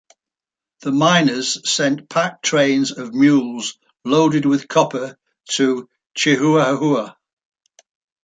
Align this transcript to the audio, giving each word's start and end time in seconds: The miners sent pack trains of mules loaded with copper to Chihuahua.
The 0.79 0.91
miners 0.91 1.69
sent 1.69 2.09
pack 2.09 2.41
trains 2.41 2.91
of 2.91 3.13
mules 3.13 3.77
loaded 4.03 4.47
with 4.47 4.67
copper 4.67 5.15
to 5.51 5.87
Chihuahua. 6.17 7.13